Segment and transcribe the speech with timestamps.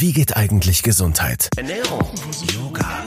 [0.00, 1.50] Wie geht eigentlich Gesundheit?
[1.58, 2.00] Ernährung,
[2.54, 3.04] Yoga,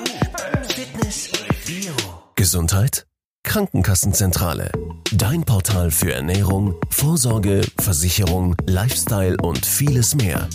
[0.68, 1.32] Fitness,
[1.66, 1.92] Bio.
[2.36, 3.08] Gesundheit?
[3.42, 4.72] Krankenkassenzentrale.
[5.12, 10.48] Dein Portal für Ernährung, Vorsorge, Versicherung, Lifestyle und vieles mehr.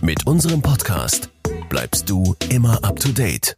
[0.00, 1.30] Mit unserem Podcast
[1.68, 3.56] bleibst du immer up to date.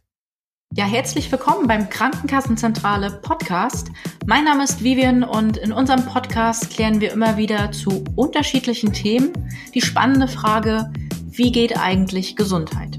[0.75, 3.87] Ja, herzlich willkommen beim Krankenkassenzentrale Podcast.
[4.27, 9.33] Mein Name ist Vivian und in unserem Podcast klären wir immer wieder zu unterschiedlichen Themen
[9.73, 10.91] die spannende Frage,
[11.37, 12.97] wie geht eigentlich Gesundheit?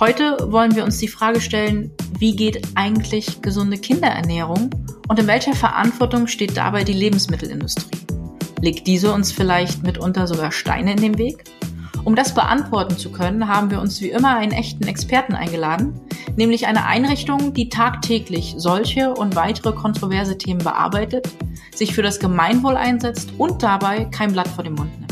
[0.00, 4.70] Heute wollen wir uns die Frage stellen, wie geht eigentlich gesunde Kinderernährung
[5.08, 7.98] und in welcher Verantwortung steht dabei die Lebensmittelindustrie?
[8.62, 11.44] Legt diese uns vielleicht mitunter sogar Steine in den Weg?
[12.04, 16.00] Um das beantworten zu können, haben wir uns wie immer einen echten Experten eingeladen,
[16.34, 21.28] nämlich eine Einrichtung, die tagtäglich solche und weitere kontroverse Themen bearbeitet,
[21.74, 25.05] sich für das Gemeinwohl einsetzt und dabei kein Blatt vor den Mund nimmt.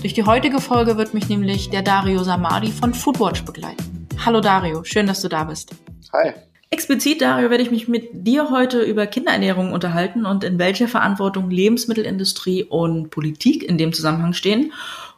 [0.00, 4.06] Durch die heutige Folge wird mich nämlich der Dario Samadi von Foodwatch begleiten.
[4.24, 5.74] Hallo Dario, schön, dass du da bist.
[6.12, 6.32] Hi.
[6.70, 11.50] Explizit, Dario, werde ich mich mit dir heute über Kinderernährung unterhalten und in welcher Verantwortung
[11.50, 14.72] Lebensmittelindustrie und Politik in dem Zusammenhang stehen.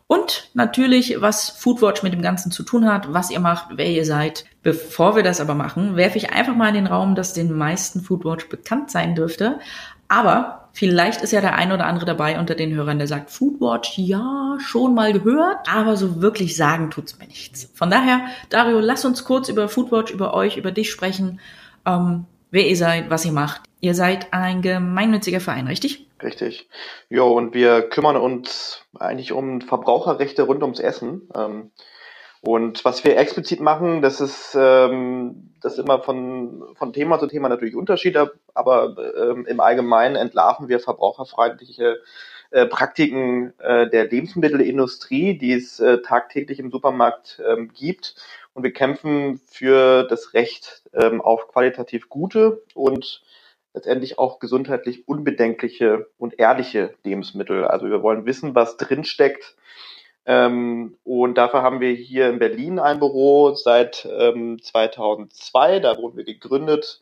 [0.07, 4.07] Und natürlich, was Foodwatch mit dem Ganzen zu tun hat, was ihr macht, wer ihr
[4.07, 4.47] seid.
[4.63, 8.01] Bevor wir das aber machen, werfe ich einfach mal in den Raum, dass den meisten
[8.01, 9.59] Foodwatch bekannt sein dürfte.
[10.09, 13.99] Aber vielleicht ist ja der ein oder andere dabei unter den Hörern, der sagt, Foodwatch,
[13.99, 17.69] ja, schon mal gehört, aber so wirklich sagen tut's mir nichts.
[17.75, 21.41] Von daher, Dario, lass uns kurz über Foodwatch, über euch, über dich sprechen,
[21.85, 23.63] ähm, wer ihr seid, was ihr macht.
[23.81, 26.07] Ihr seid ein gemeinnütziger Verein, richtig?
[26.23, 26.69] Richtig.
[27.09, 31.29] Ja, und wir kümmern uns eigentlich um Verbraucherrechte rund ums Essen.
[31.35, 31.73] Ähm,
[32.41, 37.27] und was wir explizit machen, das ist, ähm, das ist immer von, von Thema zu
[37.27, 42.01] Thema natürlich Unterschiede, aber ähm, im Allgemeinen entlarven wir verbraucherfreundliche
[42.51, 48.15] äh, Praktiken äh, der Lebensmittelindustrie, die es äh, tagtäglich im Supermarkt ähm, gibt.
[48.55, 53.23] Und wir kämpfen für das Recht ähm, auf qualitativ gute und
[53.75, 57.65] letztendlich auch gesundheitlich unbedenkliche und ehrliche Lebensmittel.
[57.65, 59.57] Also wir wollen wissen, was drinsteckt
[60.29, 65.81] ähm, und dafür haben wir hier in Berlin ein Büro seit ähm, 2002.
[65.81, 67.01] Da wurden wir gegründet.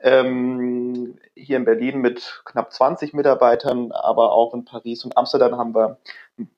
[0.00, 5.74] Ähm, hier in Berlin mit knapp 20 Mitarbeitern, aber auch in Paris und Amsterdam haben
[5.74, 5.98] wir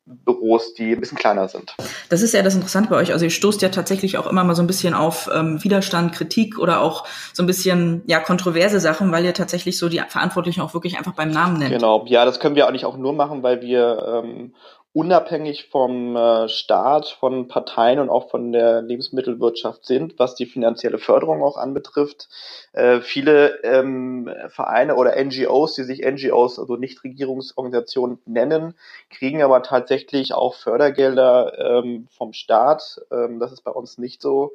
[0.07, 1.75] Büros, die ein bisschen kleiner sind.
[2.09, 3.13] Das ist ja das Interessante bei euch.
[3.13, 6.59] Also ihr stoßt ja tatsächlich auch immer mal so ein bisschen auf ähm, Widerstand, Kritik
[6.59, 10.75] oder auch so ein bisschen ja kontroverse Sachen, weil ihr tatsächlich so die Verantwortlichen auch
[10.75, 11.73] wirklich einfach beim Namen nennt.
[11.73, 14.55] Genau, ja, das können wir auch nicht auch nur machen, weil wir ähm,
[14.95, 20.99] unabhängig vom äh, Staat, von Parteien und auch von der Lebensmittelwirtschaft sind, was die finanzielle
[20.99, 22.29] Förderung auch anbetrifft.
[22.73, 28.75] Äh, viele ähm, Vereine oder NGOs, die sich NGOs, also Nichtregierungsorganisationen nennen,
[29.11, 33.01] kriegen aber tatsächlich auch Fördergelder ähm, vom Staat.
[33.11, 34.53] Ähm, das ist bei uns nicht so.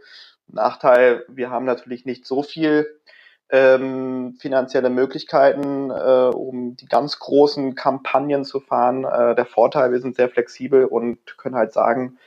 [0.47, 2.87] Nachteil, wir haben natürlich nicht so viel
[3.49, 9.05] ähm, finanzielle Möglichkeiten, äh, um die ganz großen Kampagnen zu fahren.
[9.05, 12.17] Äh, der Vorteil, wir sind sehr flexibel und können halt sagen,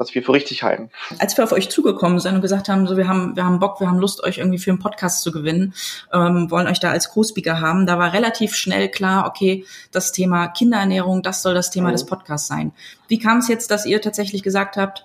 [0.00, 0.88] was wir für richtig halten.
[1.18, 3.80] Als wir auf euch zugekommen sind und gesagt haben, so wir haben, wir haben Bock,
[3.80, 5.74] wir haben Lust, euch irgendwie für einen Podcast zu gewinnen,
[6.10, 10.48] ähm, wollen euch da als Co-Speaker haben, da war relativ schnell klar, okay, das Thema
[10.48, 11.92] Kinderernährung, das soll das Thema mhm.
[11.92, 12.72] des Podcasts sein.
[13.08, 15.04] Wie kam es jetzt, dass ihr tatsächlich gesagt habt,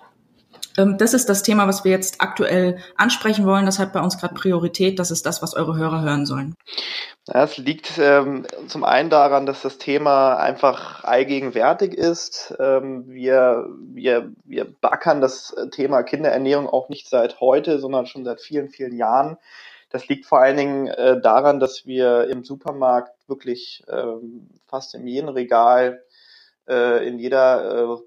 [0.76, 3.66] das ist das Thema, was wir jetzt aktuell ansprechen wollen.
[3.66, 4.98] Das hat bei uns gerade Priorität.
[4.98, 6.54] Das ist das, was eure Hörer hören sollen.
[7.26, 12.54] Es liegt ähm, zum einen daran, dass das Thema einfach allgegenwärtig ist.
[12.60, 18.40] Ähm, wir, wir, wir backern das Thema Kinderernährung auch nicht seit heute, sondern schon seit
[18.40, 19.38] vielen, vielen Jahren.
[19.90, 25.06] Das liegt vor allen Dingen äh, daran, dass wir im Supermarkt wirklich ähm, fast in
[25.06, 26.02] jedem Regal
[26.68, 28.02] äh, in jeder, äh,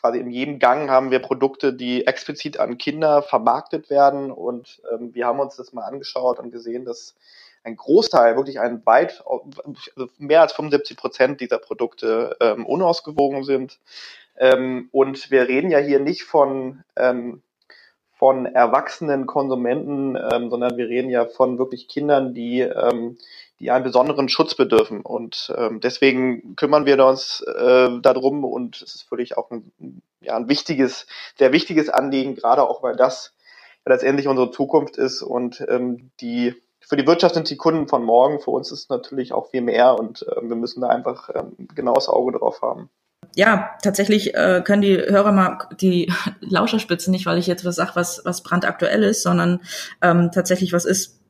[0.00, 4.30] quasi in jedem Gang haben wir Produkte, die explizit an Kinder vermarktet werden.
[4.30, 7.14] Und ähm, wir haben uns das mal angeschaut und gesehen, dass
[7.64, 13.78] ein Großteil, wirklich ein weit, also mehr als 75 Prozent dieser Produkte ähm, unausgewogen sind.
[14.36, 17.42] Ähm, und wir reden ja hier nicht von, ähm,
[18.14, 23.18] von erwachsenen Konsumenten, ähm, sondern wir reden ja von wirklich Kindern, die ähm,
[23.62, 25.02] die einen besonderen Schutz bedürfen.
[25.02, 29.72] Und ähm, deswegen kümmern wir uns äh, darum und es ist völlig auch ein,
[30.20, 31.06] ja, ein wichtiges,
[31.38, 33.32] sehr wichtiges Anliegen, gerade auch weil das
[33.86, 35.22] letztendlich unsere Zukunft ist.
[35.22, 39.32] Und ähm, die für die Wirtschaft sind die Kunden von morgen, für uns ist natürlich
[39.32, 39.96] auch viel mehr.
[39.96, 42.90] Und äh, wir müssen da einfach ähm, genaues Auge drauf haben.
[43.36, 47.92] Ja, tatsächlich äh, können die Hörer mal die Lauscherspitze nicht, weil ich jetzt was sage,
[47.94, 49.60] was, was brandaktuell ist, sondern
[50.02, 51.21] ähm, tatsächlich was ist,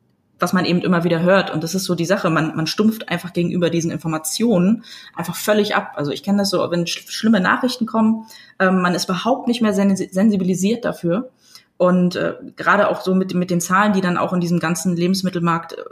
[0.43, 1.51] was man eben immer wieder hört.
[1.51, 4.83] Und das ist so die Sache, man, man stumpft einfach gegenüber diesen Informationen
[5.15, 5.93] einfach völlig ab.
[5.95, 8.27] Also ich kenne das so, wenn sch schlimme Nachrichten kommen,
[8.59, 11.31] ähm, man ist überhaupt nicht mehr sensibilisiert dafür.
[11.77, 14.97] Und äh, gerade auch so mit, mit den Zahlen, die dann auch in diesem ganzen
[14.97, 15.83] Lebensmittelmarkt äh,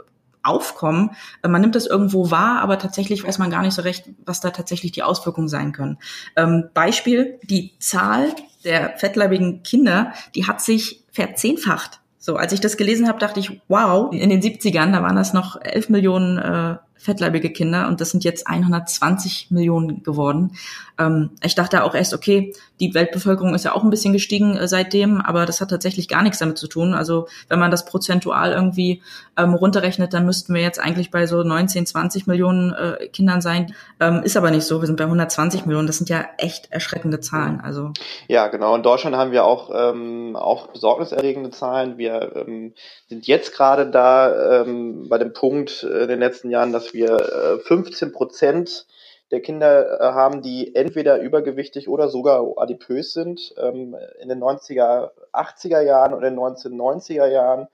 [0.42, 1.12] aufkommen.
[1.42, 4.40] Äh, man nimmt das irgendwo wahr, aber tatsächlich weiß man gar nicht so recht, was
[4.40, 5.98] da tatsächlich die Auswirkungen sein können.
[6.36, 8.34] Ähm, Beispiel, die Zahl
[8.64, 12.01] der fettleibigen Kinder, die hat sich verzehnfacht.
[12.24, 15.32] So, als ich das gelesen habe, dachte ich, wow, in den 70ern, da waren das
[15.32, 20.52] noch 11 Millionen äh, fettleibige Kinder und das sind jetzt 120 Millionen geworden.
[20.98, 24.68] Ähm, ich dachte auch erst, okay, die Weltbevölkerung ist ja auch ein bisschen gestiegen äh,
[24.68, 26.94] seitdem, aber das hat tatsächlich gar nichts damit zu tun.
[26.94, 29.02] Also wenn man das prozentual irgendwie
[29.36, 33.74] ähm, runterrechnet, dann müssten wir jetzt eigentlich bei so 19, 20 Millionen äh, Kindern sein.
[34.00, 34.80] Ähm, ist aber nicht so.
[34.80, 35.86] Wir sind bei 120 Millionen.
[35.86, 37.60] Das sind ja echt erschreckende Zahlen.
[37.60, 37.92] Also
[38.28, 38.74] ja, genau.
[38.74, 41.98] In Deutschland haben wir auch ähm, auch besorgniserregende Zahlen.
[41.98, 42.74] Wir ähm,
[43.12, 47.58] sind jetzt gerade da ähm, bei dem Punkt in den letzten Jahren, dass wir äh,
[47.58, 48.86] 15 Prozent
[49.30, 53.54] der Kinder äh, haben, die entweder übergewichtig oder sogar adipös sind.
[53.58, 57.68] Ähm, in den 90er, 80er Jahren oder in den 1990er Jahren,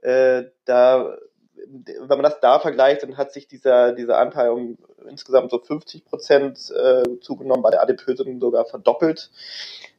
[0.00, 1.16] äh, da,
[1.54, 4.78] wenn man das da vergleicht, dann hat sich dieser, dieser Anteil um
[5.08, 9.30] insgesamt so 50 Prozent äh, zugenommen, bei der Adipösen sogar verdoppelt.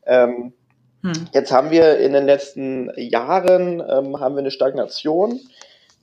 [0.06, 0.52] Ähm,
[1.04, 1.28] hm.
[1.34, 5.40] Jetzt haben wir in den letzten Jahren ähm, haben wir eine Stagnation.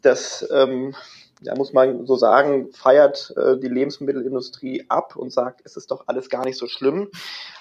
[0.03, 0.95] Das ähm,
[1.41, 6.05] ja, muss man so sagen, feiert äh, die Lebensmittelindustrie ab und sagt, es ist doch
[6.07, 7.11] alles gar nicht so schlimm.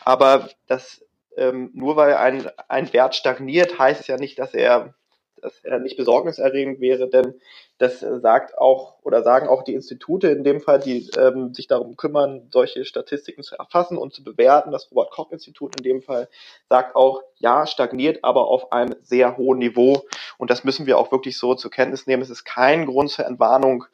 [0.03, 1.01] Aber das
[1.37, 4.93] ähm, nur weil ein, ein Wert stagniert, heißt es ja nicht, dass er
[5.41, 7.35] dass er nicht besorgniserregend wäre, denn
[7.79, 11.95] das sagt auch oder sagen auch die Institute in dem Fall, die ähm, sich darum
[11.95, 14.71] kümmern, solche Statistiken zu erfassen und zu bewerten.
[14.71, 16.27] Das Robert Koch Institut in dem Fall
[16.67, 20.03] sagt auch, ja, stagniert, aber auf einem sehr hohen Niveau.
[20.37, 22.21] Und das müssen wir auch wirklich so zur Kenntnis nehmen.
[22.21, 23.85] Es ist kein Grund zur Entwarnung,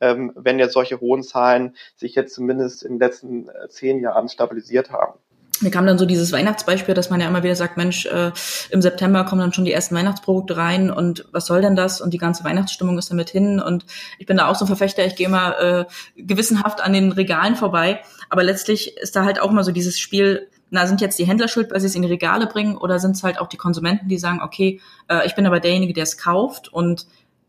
[0.00, 4.30] ähm, wenn jetzt solche hohen Zahlen sich jetzt zumindest in den letzten äh, zehn Jahren
[4.30, 5.18] stabilisiert haben
[5.62, 8.32] mir kam dann so dieses Weihnachtsbeispiel, dass man ja immer wieder sagt, Mensch, äh,
[8.70, 12.00] im September kommen dann schon die ersten Weihnachtsprodukte rein und was soll denn das?
[12.00, 13.60] Und die ganze Weihnachtsstimmung ist damit hin.
[13.60, 13.86] Und
[14.18, 15.84] ich bin da auch so ein Verfechter, ich gehe immer äh,
[16.16, 18.00] gewissenhaft an den Regalen vorbei.
[18.30, 21.48] Aber letztlich ist da halt auch mal so dieses Spiel, na, sind jetzt die Händler
[21.48, 24.08] schuld, weil sie es in die Regale bringen, oder sind es halt auch die Konsumenten,
[24.08, 27.06] die sagen, okay, äh, ich bin aber derjenige, der es kauft und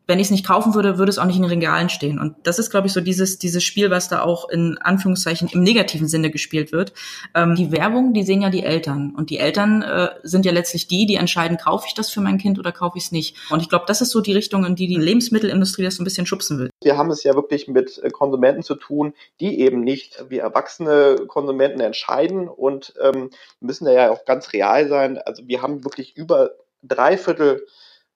[0.07, 2.19] wenn ich es nicht kaufen würde, würde es auch nicht in den Regalen stehen.
[2.19, 5.63] Und das ist, glaube ich, so dieses, dieses Spiel, was da auch in Anführungszeichen im
[5.63, 6.93] negativen Sinne gespielt wird.
[7.33, 9.13] Ähm, die Werbung, die sehen ja die Eltern.
[9.15, 12.37] Und die Eltern äh, sind ja letztlich die, die entscheiden, kaufe ich das für mein
[12.37, 13.37] Kind oder kaufe ich es nicht.
[13.49, 16.05] Und ich glaube, das ist so die Richtung, in die die Lebensmittelindustrie das so ein
[16.05, 16.69] bisschen schubsen will.
[16.83, 21.15] Wir haben es ja wirklich mit äh, Konsumenten zu tun, die eben nicht wie erwachsene
[21.27, 25.17] Konsumenten entscheiden und ähm, müssen da ja auch ganz real sein.
[25.17, 26.51] Also wir haben wirklich über
[26.83, 27.65] drei Viertel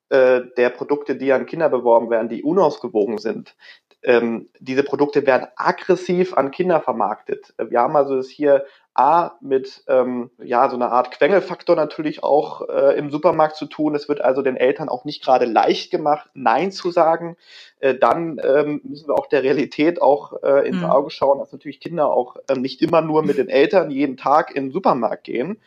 [0.09, 3.56] äh, der Produkte, die an Kinder beworben werden, die unausgewogen sind.
[4.01, 7.53] Ähm, diese Produkte werden aggressiv an Kinder vermarktet.
[7.57, 12.67] Wir haben also es hier A mit ähm, ja so einer Art Quengelfaktor natürlich auch
[12.67, 13.95] äh, im Supermarkt zu tun.
[13.95, 17.38] Es wird also den Eltern auch nicht gerade leicht gemacht, Nein zu sagen.
[17.79, 20.85] Äh, dann ähm, müssen wir auch der Realität auch äh, ins mhm.
[20.85, 24.55] Auge schauen, dass natürlich Kinder auch ähm, nicht immer nur mit den Eltern jeden Tag
[24.55, 25.59] in den Supermarkt gehen.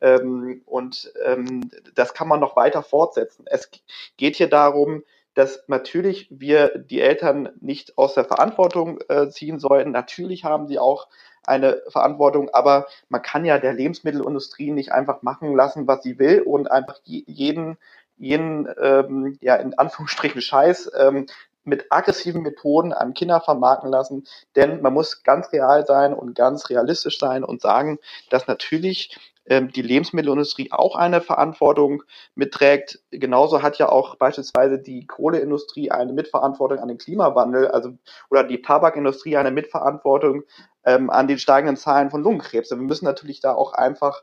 [0.00, 3.44] Ähm, und ähm, das kann man noch weiter fortsetzen.
[3.46, 3.70] Es
[4.16, 5.02] geht hier darum,
[5.34, 9.92] dass natürlich wir die Eltern nicht aus der Verantwortung äh, ziehen sollten.
[9.92, 11.08] Natürlich haben sie auch
[11.44, 16.42] eine Verantwortung, aber man kann ja der Lebensmittelindustrie nicht einfach machen lassen, was sie will
[16.42, 17.78] und einfach jeden,
[18.16, 21.26] jeden ähm, ja in Anführungsstrichen Scheiß ähm,
[21.64, 26.68] mit aggressiven Methoden an Kinder vermarkten lassen, denn man muss ganz real sein und ganz
[26.70, 27.98] realistisch sein und sagen,
[28.30, 29.16] dass natürlich
[29.48, 32.02] die Lebensmittelindustrie auch eine Verantwortung
[32.34, 33.00] mitträgt.
[33.10, 37.92] Genauso hat ja auch beispielsweise die Kohleindustrie eine Mitverantwortung an den Klimawandel, also
[38.30, 40.42] oder die Tabakindustrie eine Mitverantwortung
[40.84, 42.70] ähm, an den steigenden Zahlen von Lungenkrebs.
[42.70, 44.22] Wir müssen natürlich da auch einfach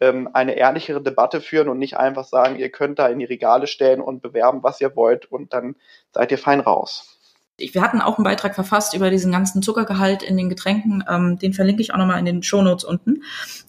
[0.00, 3.66] ähm, eine ehrlichere Debatte führen und nicht einfach sagen, ihr könnt da in die Regale
[3.66, 5.76] stellen und bewerben, was ihr wollt und dann
[6.12, 7.15] seid ihr fein raus.
[7.58, 11.02] Wir hatten auch einen Beitrag verfasst über diesen ganzen Zuckergehalt in den Getränken.
[11.08, 13.22] Ähm, den verlinke ich auch nochmal in den Shownotes unten,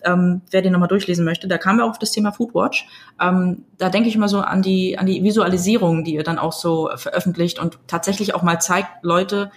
[0.04, 1.48] ähm, wer den nochmal durchlesen möchte.
[1.48, 2.88] Da kamen wir auch auf das Thema Foodwatch.
[3.22, 6.54] Ähm, da denke ich immer so an die, an die Visualisierung, die ihr dann auch
[6.54, 9.52] so veröffentlicht und tatsächlich auch mal zeigt, Leute,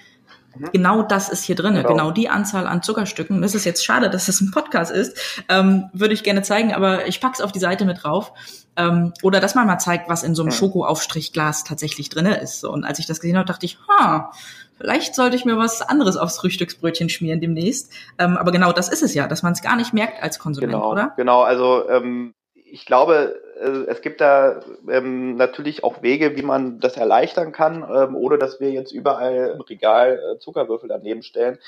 [0.56, 0.70] Mhm.
[0.72, 1.88] Genau das ist hier drin, genau.
[1.88, 2.10] genau.
[2.10, 3.42] die Anzahl an Zuckerstücken.
[3.42, 7.06] Es ist jetzt schade, dass es ein Podcast ist, ähm, würde ich gerne zeigen, aber
[7.06, 8.32] ich pack's auf die Seite mit drauf.
[8.76, 12.64] Ähm, oder dass man mal zeigt, was in so einem Schokoaufstrichglas tatsächlich drinne ist.
[12.64, 14.32] Und als ich das gesehen habe, dachte ich, ha,
[14.78, 17.92] vielleicht sollte ich mir was anderes aufs Frühstücksbrötchen schmieren demnächst.
[18.18, 20.72] Ähm, aber genau das ist es ja, dass man es gar nicht merkt als Konsument,
[20.72, 21.12] genau, oder?
[21.16, 26.80] Genau, also ähm, ich glaube, äh, es gibt da ähm, natürlich auch Wege, wie man
[26.80, 31.58] das erleichtern kann, ähm, ohne dass wir jetzt überall im Regal äh, Zuckerwürfel daneben stellen.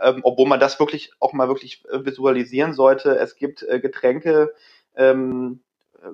[0.00, 3.16] Ähm, obwohl man das wirklich auch mal wirklich äh, visualisieren sollte.
[3.18, 4.54] Es gibt äh, Getränke,
[4.96, 5.60] ähm,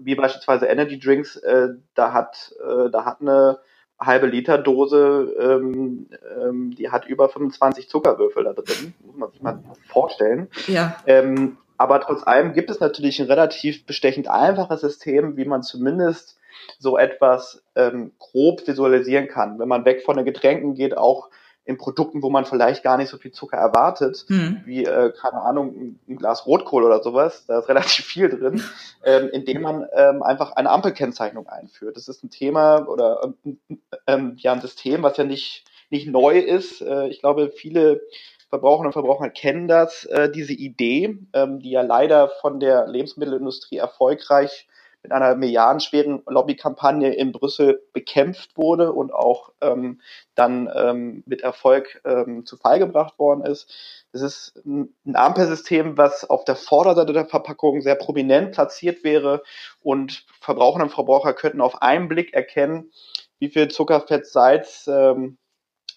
[0.00, 3.58] wie beispielsweise Energy Drinks, äh, da hat äh, da hat eine
[3.98, 9.42] halbe Liter Dose, ähm, ähm, die hat über 25 Zuckerwürfel da drin, muss man sich
[9.42, 10.48] mal vorstellen.
[10.66, 10.96] Ja.
[11.06, 16.38] Ähm, aber trotz allem gibt es natürlich ein relativ bestechend einfaches System, wie man zumindest
[16.78, 19.58] so etwas ähm, grob visualisieren kann.
[19.58, 21.28] Wenn man weg von den Getränken geht, auch
[21.66, 24.62] in Produkten, wo man vielleicht gar nicht so viel Zucker erwartet, mhm.
[24.64, 28.62] wie, äh, keine Ahnung, ein Glas Rotkohl oder sowas, da ist relativ viel drin,
[29.04, 31.96] ähm, indem man ähm, einfach eine Ampelkennzeichnung einführt.
[31.96, 33.58] Das ist ein Thema oder ähm,
[34.06, 36.80] ähm, ja ein System, was ja nicht, nicht neu ist.
[36.82, 38.00] Äh, ich glaube, viele
[38.48, 43.78] Verbraucherinnen und Verbraucher kennen das, äh, diese Idee, ähm, die ja leider von der Lebensmittelindustrie
[43.78, 44.68] erfolgreich
[45.06, 50.00] mit einer milliardenschweren Lobbykampagne in Brüssel bekämpft wurde und auch ähm,
[50.34, 53.72] dann ähm, mit Erfolg ähm, zu Fall gebracht worden ist.
[54.12, 59.44] Das ist ein Ampelsystem, was auf der Vorderseite der Verpackung sehr prominent platziert wäre
[59.80, 62.90] und Verbraucherinnen und Verbraucher könnten auf einen Blick erkennen,
[63.38, 65.38] wie viel Zucker, Fett, Salz ähm,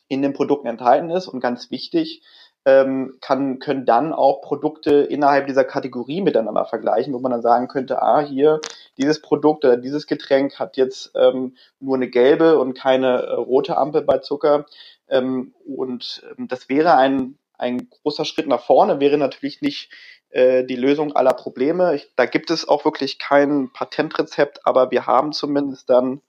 [0.08, 1.28] in den Produkten enthalten ist.
[1.28, 2.22] Und ganz wichtig,
[2.70, 7.68] ähm, kann, können dann auch Produkte innerhalb dieser Kategorie miteinander vergleichen, wo man dann sagen
[7.68, 8.60] könnte, ah, hier,
[8.98, 13.78] dieses Produkt oder dieses Getränk hat jetzt ähm, nur eine gelbe und keine äh, rote
[13.78, 14.66] Ampel bei Zucker.
[15.08, 19.92] Ähm, und ähm, das wäre ein, ein großer Schritt nach vorne, wäre natürlich nicht
[20.30, 21.96] äh, die Lösung aller Probleme.
[21.96, 26.22] Ich, da gibt es auch wirklich kein Patentrezept, aber wir haben zumindest dann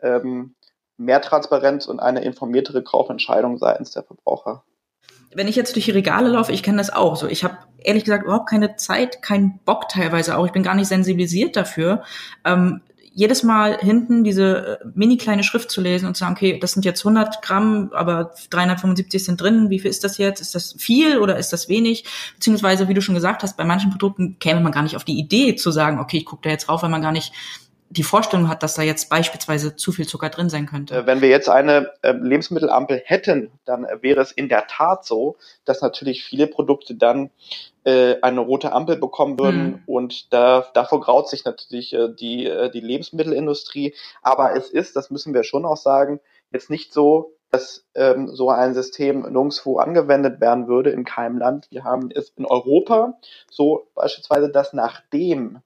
[0.00, 0.54] ähm,
[0.96, 4.64] mehr Transparenz und eine informiertere Kaufentscheidung seitens der Verbraucher
[5.34, 7.16] wenn ich jetzt durch die Regale laufe, ich kenne das auch.
[7.16, 10.46] So, ich habe ehrlich gesagt überhaupt keine Zeit, keinen Bock teilweise auch.
[10.46, 12.02] Ich bin gar nicht sensibilisiert dafür.
[12.44, 12.80] Ähm,
[13.18, 16.72] jedes Mal hinten diese äh, mini kleine Schrift zu lesen und zu sagen, okay, das
[16.72, 19.70] sind jetzt 100 Gramm, aber 375 sind drin.
[19.70, 20.40] Wie viel ist das jetzt?
[20.40, 22.04] Ist das viel oder ist das wenig?
[22.36, 25.18] Beziehungsweise, wie du schon gesagt hast, bei manchen Produkten käme man gar nicht auf die
[25.18, 27.32] Idee zu sagen, okay, ich gucke da jetzt rauf, weil man gar nicht
[27.90, 30.94] die Vorstellung hat, dass da jetzt beispielsweise zu viel Zucker drin sein könnte.
[30.94, 35.36] Äh, wenn wir jetzt eine äh, Lebensmittelampel hätten, dann wäre es in der Tat so,
[35.64, 37.30] dass natürlich viele Produkte dann
[37.84, 39.82] äh, eine rote Ampel bekommen würden mhm.
[39.86, 43.94] und da, davor graut sich natürlich die, die Lebensmittelindustrie.
[44.22, 48.50] Aber es ist, das müssen wir schon auch sagen, jetzt nicht so, dass ähm, so
[48.50, 51.66] ein System nirgendwo angewendet werden würde in keinem Land.
[51.70, 53.14] Wir haben es in Europa
[53.50, 55.62] so beispielsweise, dass nachdem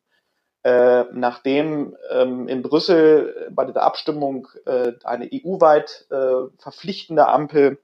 [0.64, 7.78] äh, nachdem ähm, in Brüssel bei der Abstimmung äh, eine EU-weit äh, verpflichtende Ampel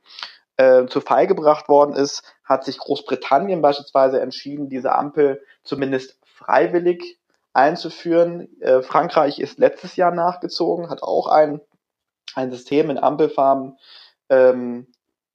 [0.57, 7.19] äh, zu Fall gebracht worden ist, hat sich Großbritannien beispielsweise entschieden, diese Ampel zumindest freiwillig
[7.53, 8.49] einzuführen.
[8.61, 11.61] Äh, Frankreich ist letztes Jahr nachgezogen, hat auch ein,
[12.35, 13.77] ein System in Ampelfarben
[14.29, 14.87] ähm,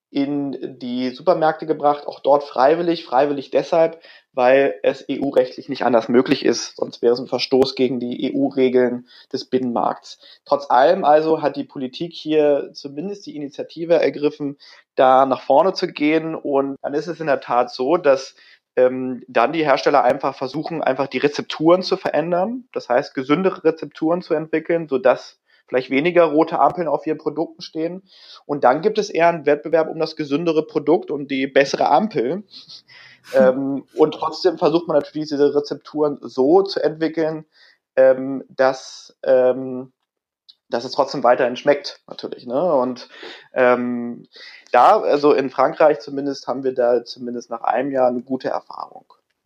[0.09, 3.99] in die Supermärkte gebracht, auch dort freiwillig, freiwillig deshalb,
[4.33, 9.07] weil es EU-rechtlich nicht anders möglich ist, sonst wäre es ein Verstoß gegen die EU-Regeln
[9.31, 10.19] des Binnenmarkts.
[10.45, 14.57] Trotz allem also hat die Politik hier zumindest die Initiative ergriffen,
[14.95, 16.35] da nach vorne zu gehen.
[16.35, 18.35] Und dann ist es in der Tat so, dass
[18.75, 24.23] ähm, dann die Hersteller einfach versuchen, einfach die Rezepturen zu verändern, das heißt gesündere Rezepturen
[24.23, 28.03] zu entwickeln, sodass vielleicht weniger rote Ampeln auf ihren Produkten stehen.
[28.45, 32.43] Und dann gibt es eher einen Wettbewerb um das gesündere Produkt und die bessere Ampel.
[33.35, 37.45] ähm, und trotzdem versucht man natürlich diese Rezepturen so zu entwickeln,
[37.95, 39.91] ähm, dass, ähm,
[40.69, 42.45] dass es trotzdem weiterhin schmeckt, natürlich.
[42.45, 42.73] Ne?
[42.73, 43.07] Und
[43.53, 44.27] ähm,
[44.71, 49.05] da, also in Frankreich zumindest, haben wir da zumindest nach einem Jahr eine gute Erfahrung.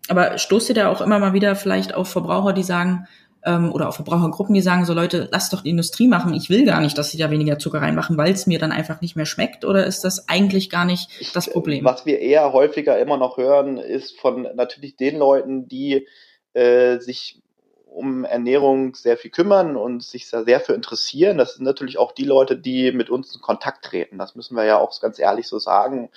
[0.10, 3.08] Aber stoßt ihr da auch immer mal wieder vielleicht auf Verbraucher, die sagen,
[3.48, 6.34] ähm, oder auch Verbrauchergruppen, die sagen so, Leute, lasst doch die Industrie machen.
[6.34, 9.01] Ich will gar nicht, dass sie da weniger Zucker reinmachen, weil es mir dann einfach
[9.01, 9.66] nicht mehr schmeckt.
[9.66, 11.86] Oder ist das eigentlich gar nicht das Problem?
[11.86, 16.08] Was wir eher häufiger immer noch hören, ist von natürlich den Leuten, die
[16.54, 17.42] äh, sich
[17.86, 21.38] um Ernährung sehr viel kümmern und sich da sehr für interessieren.
[21.38, 24.20] Das sind natürlich auch die Leute, die mit uns in Kontakt treten.
[24.20, 26.10] Das müssen wir ja auch ganz ehrlich so sagen,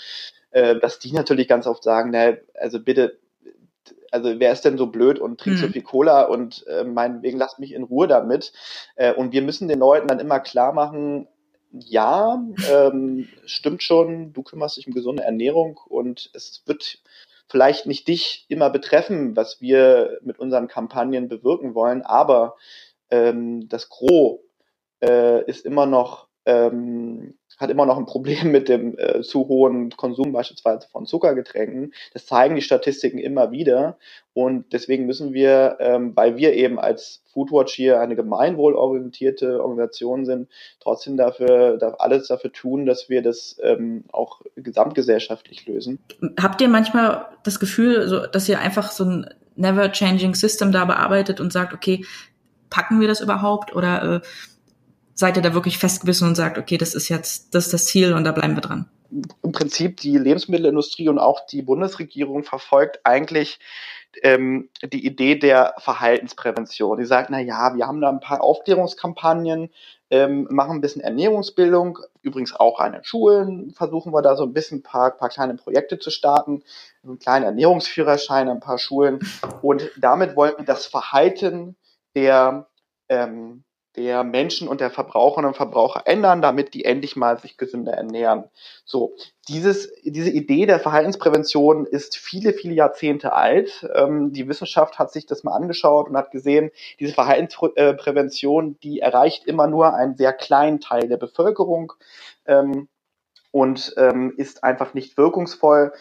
[0.50, 3.18] äh, dass die natürlich ganz oft sagen, na, also bitte
[4.10, 5.66] also wer ist denn so blöd und trinkt hm.
[5.66, 8.52] so viel Cola und äh, meinetwegen lasst mich in Ruhe damit.
[8.96, 11.28] Äh, und wir müssen den Leuten dann immer klar machen,
[11.72, 16.98] ja, ähm, stimmt schon, du kümmerst dich um gesunde Ernährung und es wird
[17.48, 22.56] vielleicht nicht dich immer betreffen, was wir mit unseren Kampagnen bewirken wollen, aber
[23.10, 24.40] ähm, das Gros
[25.00, 29.90] äh, ist immer noch ähm, hat immer noch ein Problem mit dem äh, zu hohen
[29.90, 31.92] Konsum beispielsweise von Zuckergetränken.
[32.14, 33.98] Das zeigen die Statistiken immer wieder.
[34.32, 40.48] Und deswegen müssen wir, ähm, weil wir eben als Foodwatch hier eine gemeinwohlorientierte Organisation sind,
[40.80, 45.98] trotzdem dafür, alles dafür tun, dass wir das ähm, auch gesamtgesellschaftlich lösen.
[46.40, 49.26] Habt ihr manchmal das Gefühl, so, dass ihr einfach so ein
[49.56, 52.04] never changing System da bearbeitet und sagt, okay,
[52.70, 54.20] packen wir das überhaupt oder äh,
[55.14, 58.12] seid ihr da wirklich festgewissen und sagt, okay, das ist jetzt, das ist das Ziel
[58.12, 58.88] und da bleiben wir dran?
[59.42, 63.58] Im Prinzip die Lebensmittelindustrie und auch die Bundesregierung verfolgt eigentlich
[64.22, 66.98] ähm, die Idee der Verhaltensprävention.
[66.98, 69.70] Die sagt, na ja, wir haben da ein paar Aufklärungskampagnen,
[70.10, 74.52] ähm, machen ein bisschen Ernährungsbildung, übrigens auch an den Schulen versuchen wir da so ein
[74.52, 76.64] bisschen ein paar, paar kleine Projekte zu starten,
[77.04, 79.20] einen kleinen Ernährungsführerschein an ein paar Schulen
[79.62, 81.76] und damit wollten wir das Verhalten
[82.16, 82.68] der
[83.08, 83.62] ähm,
[83.96, 88.44] der Menschen und der Verbraucherinnen und Verbraucher ändern, damit die endlich mal sich gesünder ernähren.
[88.84, 89.16] So,
[89.48, 93.88] dieses, diese Idee der Verhaltensprävention ist viele, viele Jahrzehnte alt.
[93.94, 96.70] Ähm, die Wissenschaft hat sich das mal angeschaut und hat gesehen,
[97.00, 101.92] diese Verhaltensprävention, die erreicht immer nur einen sehr kleinen Teil der Bevölkerung
[102.46, 102.88] ähm,
[103.50, 105.92] und ähm, ist einfach nicht wirkungsvoll.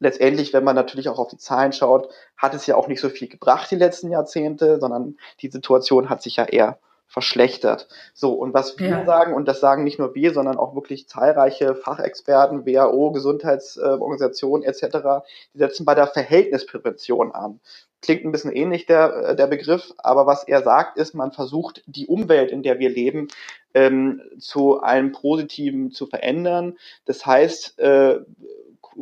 [0.00, 3.08] Letztendlich, wenn man natürlich auch auf die Zahlen schaut, hat es ja auch nicht so
[3.08, 6.78] viel gebracht die letzten Jahrzehnte, sondern die Situation hat sich ja eher
[7.08, 7.88] verschlechtert.
[8.14, 9.04] So, und was wir ja.
[9.04, 15.26] sagen, und das sagen nicht nur wir, sondern auch wirklich zahlreiche Fachexperten, WHO, Gesundheitsorganisationen etc.,
[15.54, 17.60] die setzen bei der Verhältnisprävention an.
[18.00, 21.82] Klingt ein bisschen ähnlich der, äh, der Begriff, aber was er sagt, ist, man versucht,
[21.86, 23.28] die Umwelt, in der wir leben,
[23.74, 26.76] ähm, zu einem Positiven zu verändern.
[27.06, 28.20] Das heißt, äh,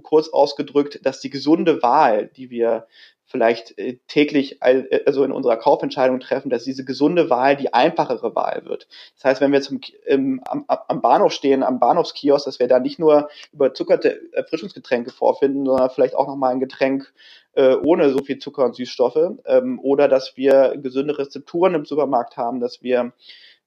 [0.03, 2.87] kurz ausgedrückt, dass die gesunde Wahl, die wir
[3.27, 8.35] vielleicht äh, täglich äh, also in unserer Kaufentscheidung treffen, dass diese gesunde Wahl die einfachere
[8.35, 8.89] Wahl wird.
[9.17, 12.79] Das heißt, wenn wir zum, im, am, am Bahnhof stehen, am Bahnhofskiosk, dass wir da
[12.79, 17.13] nicht nur überzuckerte Erfrischungsgetränke vorfinden, sondern vielleicht auch nochmal ein Getränk
[17.55, 22.37] äh, ohne so viel Zucker und Süßstoffe ähm, oder dass wir gesunde Rezepturen im Supermarkt
[22.37, 23.13] haben, dass wir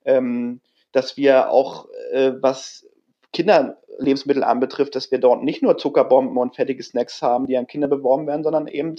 [0.05, 2.88] ähm, dass wir auch äh, was
[3.33, 7.87] Kinderlebensmittel anbetrifft, dass wir dort nicht nur Zuckerbomben und fettige Snacks haben, die an Kinder
[7.87, 8.95] beworben werden, sondern eben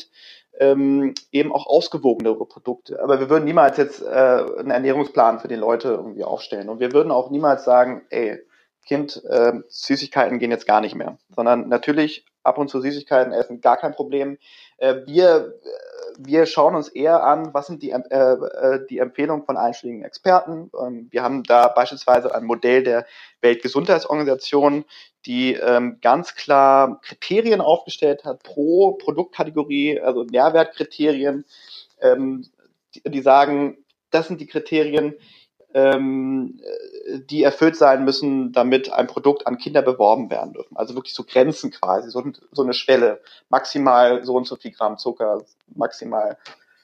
[0.58, 3.02] ähm, eben auch ausgewogenere Produkte.
[3.02, 6.68] Aber wir würden niemals jetzt äh, einen Ernährungsplan für die Leute irgendwie aufstellen.
[6.68, 8.38] Und wir würden auch niemals sagen, ey,
[8.87, 11.19] Kind, äh, Süßigkeiten gehen jetzt gar nicht mehr.
[11.34, 14.38] Sondern natürlich ab und zu Süßigkeiten essen, gar kein Problem.
[14.78, 15.54] Äh, wir,
[16.26, 20.71] wir schauen uns eher an, was sind die, äh, äh, die Empfehlungen von einschlägigen Experten.
[20.78, 23.06] Ähm, wir haben da beispielsweise ein Modell der
[23.41, 24.85] Weltgesundheitsorganisation,
[25.26, 31.45] die ähm, ganz klar Kriterien aufgestellt hat pro Produktkategorie, also Nährwertkriterien,
[32.00, 32.47] ähm,
[32.95, 33.78] die, die sagen,
[34.11, 35.15] das sind die Kriterien,
[35.75, 36.61] ähm,
[37.30, 40.76] die erfüllt sein müssen, damit ein Produkt an Kinder beworben werden dürfen.
[40.76, 43.21] Also wirklich so Grenzen quasi, so, so eine Schwelle.
[43.49, 45.43] Maximal so und so viel Gramm Zucker,
[45.75, 46.37] maximal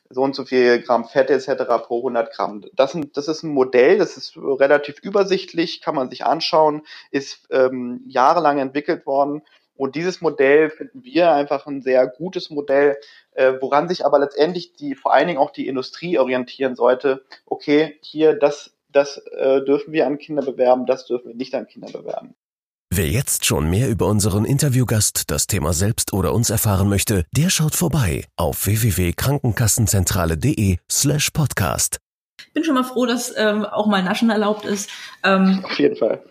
[0.09, 1.65] so und so viel Gramm Fett etc.
[1.85, 2.65] pro 100 Gramm.
[2.75, 7.49] Das, sind, das ist ein Modell, das ist relativ übersichtlich, kann man sich anschauen, ist
[7.51, 9.43] ähm, jahrelang entwickelt worden.
[9.77, 12.97] Und dieses Modell finden wir einfach ein sehr gutes Modell,
[13.33, 17.25] äh, woran sich aber letztendlich die, vor allen Dingen auch die Industrie orientieren sollte.
[17.45, 21.67] Okay, hier, das das äh, dürfen wir an Kinder bewerben, das dürfen wir nicht an
[21.67, 22.35] Kinder bewerben.
[22.95, 27.51] Wer jetzt schon mehr über unseren Interviewgast, das Thema selbst oder uns erfahren möchte, der
[27.51, 31.99] schaut vorbei auf www.krankenkassenzentrale.de slash podcast.
[32.39, 34.91] Ich bin schon mal froh, dass ähm, auch mal Naschen erlaubt ist.
[35.25, 36.23] Ähm, Auf jeden Fall.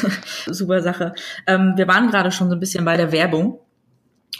[0.46, 1.14] super Sache.
[1.46, 3.60] Ähm, wir waren gerade schon so ein bisschen bei der Werbung.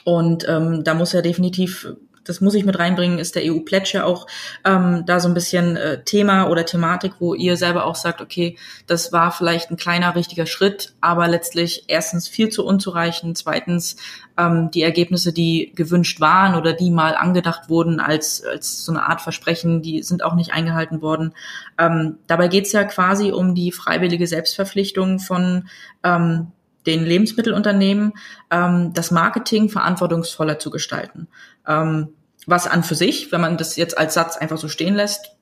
[0.04, 1.88] Und ähm, da muss ja definitiv
[2.24, 4.26] das muss ich mit reinbringen, ist der EU-Pledge ja auch
[4.64, 8.56] ähm, da so ein bisschen äh, Thema oder Thematik, wo ihr selber auch sagt, okay,
[8.86, 13.96] das war vielleicht ein kleiner richtiger Schritt, aber letztlich erstens viel zu unzureichend, zweitens
[14.36, 19.04] ähm, die Ergebnisse, die gewünscht waren oder die mal angedacht wurden als, als so eine
[19.04, 21.34] Art Versprechen, die sind auch nicht eingehalten worden.
[21.78, 25.68] Ähm, dabei geht's ja quasi um die freiwillige Selbstverpflichtung von
[26.02, 26.48] ähm,
[26.86, 28.12] den Lebensmittelunternehmen,
[28.50, 31.28] ähm, das Marketing verantwortungsvoller zu gestalten.
[31.66, 32.08] Ähm,
[32.46, 35.36] was an für sich, wenn man das jetzt als Satz einfach so stehen lässt,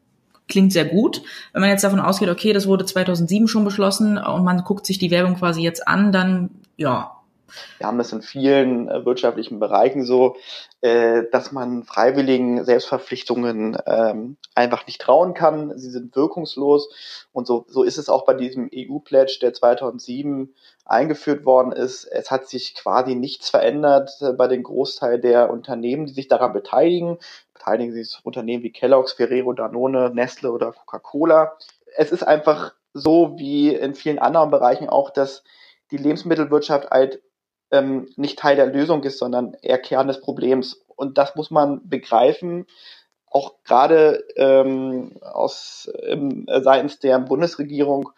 [0.49, 1.23] klingt sehr gut.
[1.53, 4.99] Wenn man jetzt davon ausgeht, okay, das wurde 2007 schon beschlossen und man guckt sich
[4.99, 7.22] die Werbung quasi jetzt an, dann ja,
[7.79, 10.37] wir haben das in vielen äh, wirtschaftlichen Bereichen so,
[10.81, 15.77] äh, dass man freiwilligen Selbstverpflichtungen ähm, einfach nicht trauen kann.
[15.79, 16.91] Sie sind wirkungslos.
[17.33, 22.05] Und so, so ist es auch bei diesem EU-Pledge, der 2007 eingeführt worden ist.
[22.05, 26.53] Es hat sich quasi nichts verändert äh, bei den Großteil der Unternehmen, die sich daran
[26.53, 27.19] beteiligen.
[27.55, 31.57] Beteiligen sich Unternehmen wie Kellogg's, Ferrero, Danone, Nestle oder Coca-Cola.
[31.97, 35.45] Es ist einfach so wie in vielen anderen Bereichen auch, dass
[35.91, 37.23] die Lebensmittelwirtschaft halt
[37.73, 40.85] ähm, nicht Teil der Lösung ist, sondern eher Kern des Problems.
[40.95, 42.67] Und das muss man begreifen,
[43.27, 48.11] auch gerade ähm, aus ähm, seitens der Bundesregierung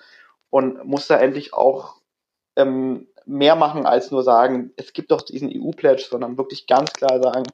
[0.50, 1.94] und muss da endlich auch
[2.56, 7.22] ähm, mehr machen als nur sagen, es gibt doch diesen EU-Pledge, sondern wirklich ganz klar
[7.22, 7.44] sagen,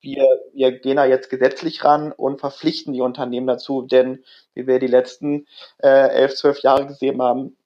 [0.00, 4.78] wir, wir gehen da jetzt gesetzlich ran und verpflichten die Unternehmen dazu, denn wie wir
[4.78, 5.46] die letzten
[5.82, 7.57] äh, elf, zwölf Jahre gesehen haben,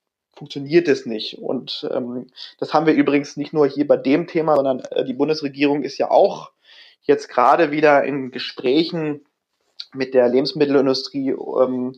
[0.43, 1.39] funktioniert es nicht.
[1.39, 2.27] Und ähm,
[2.59, 5.99] das haben wir übrigens nicht nur hier bei dem Thema, sondern äh, die Bundesregierung ist
[5.99, 6.51] ja auch
[7.03, 9.25] jetzt gerade wieder in Gesprächen
[9.95, 11.95] mit der Lebensmittelindustrie, ähm,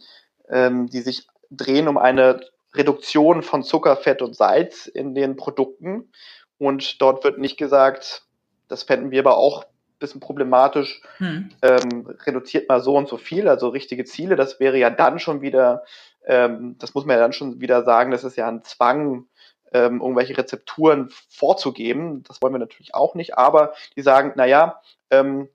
[0.51, 2.43] ähm, die sich drehen um eine
[2.75, 6.11] Reduktion von Zucker, Fett und Salz in den Produkten.
[6.59, 8.25] Und dort wird nicht gesagt,
[8.69, 11.49] das fänden wir aber auch ein bisschen problematisch, hm.
[11.63, 14.37] ähm, reduziert mal so und so viel, also richtige Ziele.
[14.37, 15.85] Das wäre ja dann schon wieder
[16.27, 19.27] ähm, das muss man ja dann schon wieder sagen, das ist ja ein Zwang,
[19.73, 22.23] ähm, irgendwelche Rezepturen vorzugeben.
[22.23, 25.49] Das wollen wir natürlich auch nicht, aber die sagen, naja, ähm,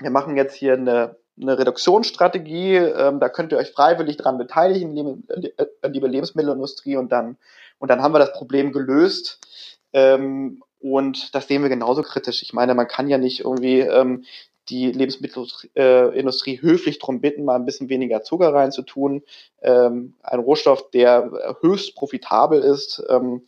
[0.00, 4.94] wir machen jetzt hier eine, eine Reduktionsstrategie, ähm, da könnt ihr euch freiwillig dran beteiligen,
[4.94, 5.18] liebe,
[5.56, 7.36] äh, liebe Lebensmittelindustrie, und dann,
[7.78, 9.40] und dann haben wir das Problem gelöst.
[9.92, 12.42] Ähm, und das sehen wir genauso kritisch.
[12.42, 14.24] Ich meine, man kann ja nicht irgendwie ähm,
[14.68, 19.22] die Lebensmittelindustrie höflich darum bitten, mal ein bisschen weniger Zucker reinzutun.
[19.62, 23.02] Ähm, ein Rohstoff, der höchst profitabel ist.
[23.08, 23.42] Ähm,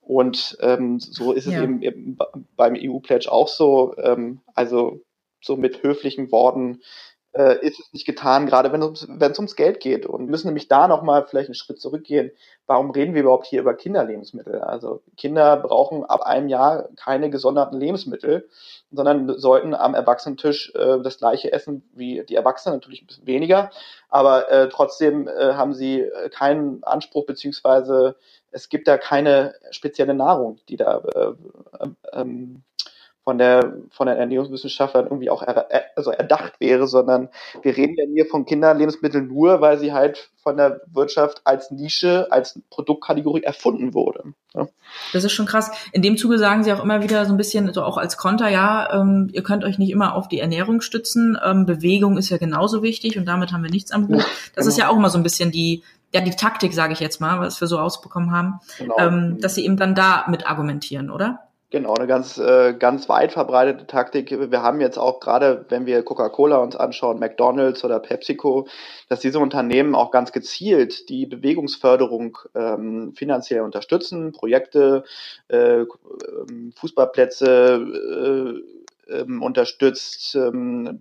[0.00, 1.62] und ähm, so ist es ja.
[1.62, 2.18] eben, eben,
[2.56, 3.94] beim EU-Pledge auch so.
[3.98, 5.00] Ähm, also
[5.40, 6.80] so mit höflichen Worten
[7.32, 10.06] äh, ist es nicht getan, gerade wenn es wenn es ums Geld geht.
[10.06, 12.30] Und müssen nämlich da nochmal vielleicht einen Schritt zurückgehen.
[12.66, 14.60] Warum reden wir überhaupt hier über Kinderlebensmittel?
[14.60, 18.48] Also Kinder brauchen ab einem Jahr keine gesonderten Lebensmittel,
[18.90, 23.70] sondern sollten am Erwachsenentisch äh, das gleiche essen wie die Erwachsenen, natürlich ein bisschen weniger,
[24.08, 28.16] aber äh, trotzdem äh, haben sie keinen Anspruch, beziehungsweise
[28.50, 32.62] es gibt da keine spezielle Nahrung, die da äh, ähm,
[33.24, 37.28] von der von den Ernährungswissenschaftlern irgendwie auch er, also erdacht wäre, sondern
[37.62, 42.26] wir reden ja hier von Kinderlebensmitteln nur, weil sie halt von der Wirtschaft als Nische,
[42.30, 44.34] als Produktkategorie erfunden wurde.
[44.54, 44.66] Ja.
[45.12, 45.70] Das ist schon krass.
[45.92, 48.48] In dem Zuge sagen sie auch immer wieder so ein bisschen, so auch als Konter,
[48.48, 51.38] ja, ähm, ihr könnt euch nicht immer auf die Ernährung stützen.
[51.44, 54.18] Ähm, Bewegung ist ja genauso wichtig und damit haben wir nichts am Hut.
[54.18, 54.68] Ja, das genau.
[54.68, 55.82] ist ja auch immer so ein bisschen die
[56.14, 58.98] ja, die Taktik, sage ich jetzt mal, was wir so ausbekommen haben, genau.
[58.98, 61.48] ähm, dass sie eben dann da mit argumentieren, oder?
[61.72, 64.30] Genau, eine ganz, äh, ganz weit verbreitete Taktik.
[64.30, 68.66] Wir haben jetzt auch gerade, wenn wir Coca-Cola uns anschauen, McDonald's oder PepsiCo,
[69.08, 75.04] dass diese Unternehmen auch ganz gezielt die Bewegungsförderung ähm, finanziell unterstützen, Projekte,
[75.48, 78.62] äh, ähm, Fußballplätze,
[79.08, 81.00] äh, ähm, unterstützt ähm,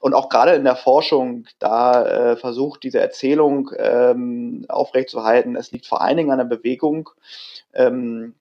[0.00, 5.56] und auch gerade in der Forschung da äh, versucht, diese Erzählung ähm, aufrechtzuerhalten.
[5.56, 7.10] Es liegt vor allen Dingen an der Bewegung.
[7.74, 8.34] Ähm,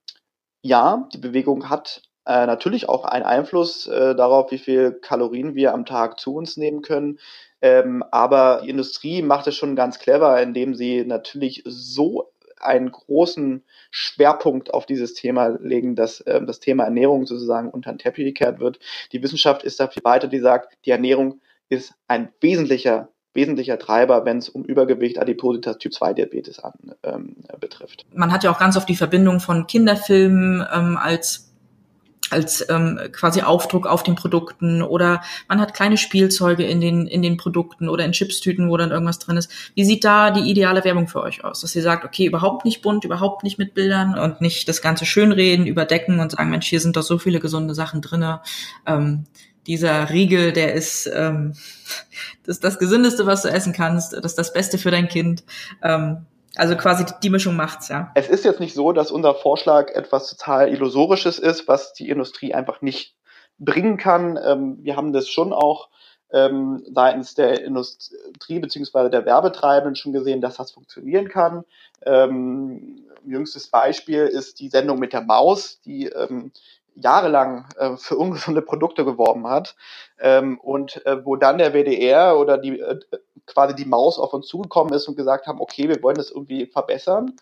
[0.62, 5.74] ja, die Bewegung hat äh, natürlich auch einen Einfluss äh, darauf, wie viel Kalorien wir
[5.74, 7.20] am Tag zu uns nehmen können.
[7.62, 13.64] Ähm, aber die Industrie macht es schon ganz clever, indem sie natürlich so einen großen
[13.90, 18.60] Schwerpunkt auf dieses Thema legen, dass äh, das Thema Ernährung sozusagen unter den Teppich gekehrt
[18.60, 18.80] wird.
[19.12, 24.26] Die Wissenschaft ist da viel weiter, die sagt, die Ernährung ist ein wesentlicher wesentlicher Treiber,
[24.26, 28.06] wenn es um Übergewicht, Adipositas, Typ 2 Diabetes an, ähm, betrifft.
[28.14, 31.52] Man hat ja auch ganz oft die Verbindung von Kinderfilmen ähm, als
[32.32, 37.22] als ähm, quasi Aufdruck auf den Produkten oder man hat kleine Spielzeuge in den in
[37.22, 39.52] den Produkten oder in Chipstüten, wo dann irgendwas drin ist.
[39.76, 41.62] Wie sieht da die ideale Werbung für euch aus?
[41.62, 45.06] Dass ihr sagt, okay, überhaupt nicht bunt, überhaupt nicht mit Bildern und nicht das ganze
[45.06, 48.42] schönreden, überdecken und sagen, Mensch, hier sind doch so viele gesunde Sachen drinne.
[48.86, 49.26] Ähm,
[49.68, 51.54] dieser Riegel, der ist ähm,
[52.46, 55.44] das, das Gesündeste, was du essen kannst, das ist das Beste für dein Kind.
[55.84, 58.12] Ähm, also quasi die Mischung macht's, ja.
[58.16, 62.54] Es ist jetzt nicht so, dass unser Vorschlag etwas total Illusorisches ist, was die Industrie
[62.54, 63.16] einfach nicht
[63.58, 64.38] bringen kann.
[64.44, 65.90] Ähm, wir haben das schon auch
[66.34, 71.64] ähm, seitens der Industrie beziehungsweise der Werbetreibenden schon gesehen, dass das funktionieren kann.
[72.06, 76.52] Ähm, jüngstes Beispiel ist die Sendung mit der Maus, die ähm,
[76.96, 79.76] jahrelang äh, für ungesunde Produkte geworben hat
[80.20, 83.00] ähm, und äh, wo dann der WDR oder die äh,
[83.46, 86.66] quasi die Maus auf uns zugekommen ist und gesagt haben, okay, wir wollen das irgendwie
[86.66, 87.36] verbessern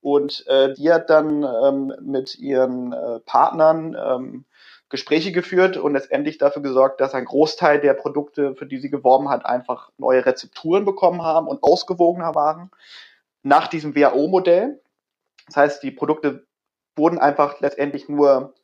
[0.00, 4.44] und äh, die hat dann ähm, mit ihren äh, Partnern ähm,
[4.88, 9.28] Gespräche geführt und letztendlich dafür gesorgt, dass ein Großteil der Produkte, für die sie geworben
[9.28, 12.70] hat, einfach neue Rezepturen bekommen haben und ausgewogener waren
[13.42, 14.80] nach diesem WHO-Modell.
[15.46, 16.46] Das heißt, die Produkte
[16.94, 18.54] wurden einfach letztendlich nur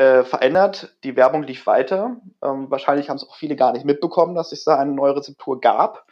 [0.00, 0.96] äh, verändert.
[1.04, 2.16] Die Werbung lief weiter.
[2.42, 5.60] Ähm, wahrscheinlich haben es auch viele gar nicht mitbekommen, dass es da eine neue Rezeptur
[5.60, 6.06] gab.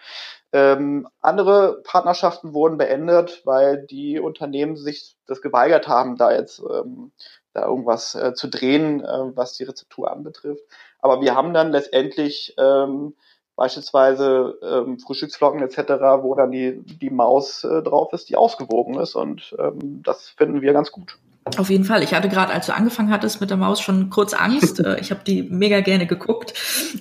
[0.52, 7.12] Ähm, andere Partnerschaften wurden beendet, weil die Unternehmen sich das geweigert haben, da jetzt ähm,
[7.54, 10.62] da irgendwas äh, zu drehen, äh, was die Rezeptur anbetrifft.
[11.00, 13.14] Aber wir haben dann letztendlich ähm,
[13.56, 15.78] beispielsweise ähm, Frühstücksflocken etc.,
[16.22, 19.14] wo dann die, die Maus äh, drauf ist, die ausgewogen ist.
[19.14, 21.18] Und ähm, das finden wir ganz gut.
[21.56, 22.02] Auf jeden Fall.
[22.02, 24.78] Ich hatte gerade, als du angefangen hattest mit der Maus, schon kurz Angst.
[24.88, 26.54] Äh, ich habe die mega gerne geguckt.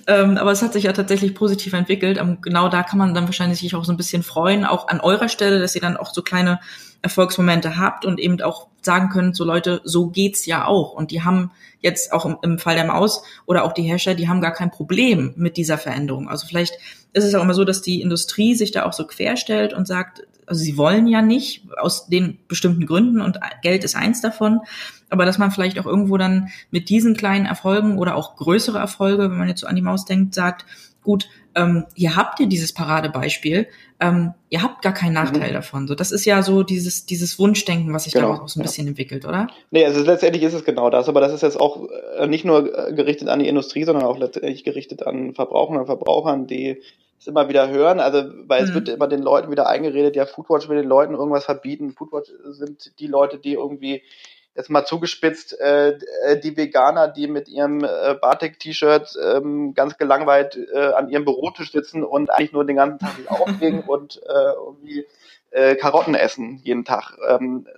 [0.06, 2.20] Ähm, aber es hat sich ja tatsächlich positiv entwickelt.
[2.20, 5.00] Und genau da kann man dann wahrscheinlich sich auch so ein bisschen freuen, auch an
[5.00, 6.58] eurer Stelle, dass ihr dann auch so kleine
[7.02, 10.92] Erfolgsmomente habt und eben auch sagen könnt, so Leute, so geht's ja auch.
[10.92, 14.28] Und die haben jetzt auch im, im Fall der Maus oder auch die Herrscher, die
[14.28, 16.28] haben gar kein Problem mit dieser Veränderung.
[16.28, 16.74] Also vielleicht
[17.12, 20.22] ist es auch immer so, dass die Industrie sich da auch so querstellt und sagt,
[20.48, 24.60] also sie wollen ja nicht aus den bestimmten Gründen und Geld ist eins davon,
[25.10, 29.30] aber dass man vielleicht auch irgendwo dann mit diesen kleinen Erfolgen oder auch größere Erfolge,
[29.30, 30.64] wenn man jetzt so an die Maus denkt, sagt,
[31.02, 33.66] gut, ähm, hier habt ihr dieses Paradebeispiel,
[34.00, 35.54] ähm, ihr habt gar keinen Nachteil mhm.
[35.54, 35.88] davon.
[35.88, 38.66] So, das ist ja so dieses, dieses Wunschdenken, was sich genau, daraus so ein ja.
[38.66, 39.48] bisschen entwickelt, oder?
[39.70, 42.88] Nee, also letztendlich ist es genau das, aber das ist jetzt auch äh, nicht nur
[42.88, 46.82] äh, gerichtet an die Industrie, sondern auch letztendlich gerichtet an Verbraucherinnen und Verbrauchern, die
[47.26, 48.68] immer wieder hören, also weil mhm.
[48.68, 51.92] es wird immer den Leuten wieder eingeredet, ja, Foodwatch will den Leuten irgendwas verbieten.
[51.92, 54.02] Foodwatch sind die Leute, die irgendwie
[54.54, 60.58] jetzt mal zugespitzt, äh, äh, die Veganer, die mit ihrem äh, Batik-T-Shirt ähm, ganz gelangweilt
[60.74, 64.52] äh, an ihrem Bürotisch sitzen und eigentlich nur den ganzen Tag sich aufregen und äh,
[64.52, 65.06] irgendwie
[65.50, 67.68] äh, Karotten essen jeden Tag, ähm,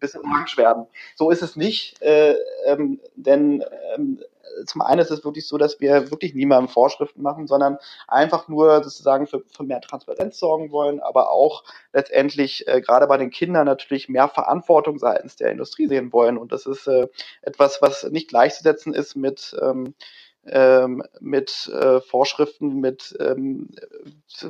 [0.00, 0.86] bis orange werden.
[1.14, 2.34] So ist es nicht, äh,
[2.66, 4.18] ähm, denn ähm,
[4.66, 8.82] zum einen ist es wirklich so, dass wir wirklich niemandem Vorschriften machen, sondern einfach nur
[8.82, 13.66] sozusagen für, für mehr Transparenz sorgen wollen, aber auch letztendlich äh, gerade bei den Kindern
[13.66, 16.38] natürlich mehr Verantwortung seitens der Industrie sehen wollen.
[16.38, 17.08] Und das ist äh,
[17.42, 19.94] etwas, was nicht gleichzusetzen ist mit ähm,
[20.46, 23.70] ähm, mit äh, Vorschriften, mit ähm,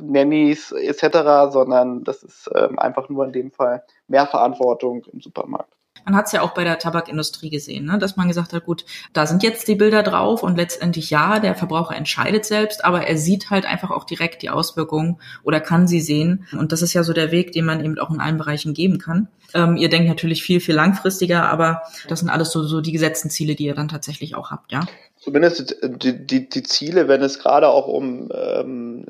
[0.01, 5.71] Nannies etc., sondern das ist ähm, einfach nur in dem Fall mehr Verantwortung im Supermarkt.
[6.05, 7.97] Man hat es ja auch bei der Tabakindustrie gesehen, ne?
[7.97, 11.55] dass man gesagt hat, gut, da sind jetzt die Bilder drauf und letztendlich ja, der
[11.55, 16.01] Verbraucher entscheidet selbst, aber er sieht halt einfach auch direkt die Auswirkungen oder kann sie
[16.01, 16.47] sehen.
[16.51, 18.99] Und das ist ja so der Weg, den man eben auch in allen Bereichen geben
[18.99, 19.27] kann.
[19.53, 23.29] Ähm, ihr denkt natürlich viel, viel langfristiger, aber das sind alles so, so die gesetzten
[23.29, 24.81] Ziele, die ihr dann tatsächlich auch habt, ja?
[25.25, 29.05] Zumindest die, die, die Ziele, wenn es gerade auch um ähm,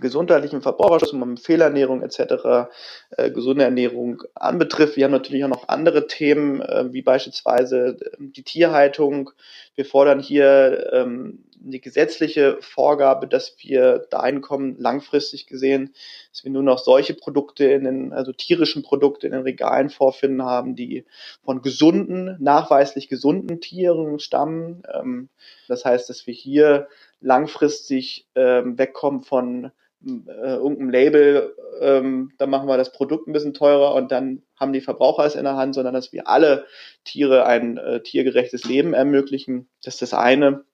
[0.00, 2.68] gesundheitlichen Verbraucherschutz, um Fehlernährung etc.,
[3.16, 4.96] äh, gesunde Ernährung anbetrifft.
[4.96, 9.30] Wir haben natürlich auch noch andere Themen, äh, wie beispielsweise äh, die Tierhaltung.
[9.76, 15.94] Wir fordern hier ähm, die gesetzliche Vorgabe, dass wir dahin kommen, langfristig gesehen,
[16.30, 20.42] dass wir nur noch solche Produkte in den, also tierischen Produkte in den Regalen vorfinden
[20.42, 21.04] haben, die
[21.44, 24.82] von gesunden, nachweislich gesunden Tieren stammen.
[24.92, 25.28] Ähm,
[25.68, 26.88] das heißt, dass wir hier
[27.20, 29.72] langfristig ähm, wegkommen von
[30.04, 34.72] äh, irgendeinem Label, ähm, dann machen wir das Produkt ein bisschen teurer und dann haben
[34.72, 36.66] die Verbraucher es in der Hand, sondern dass wir alle
[37.04, 39.68] Tiere ein äh, tiergerechtes Leben ermöglichen.
[39.82, 40.64] Das ist das eine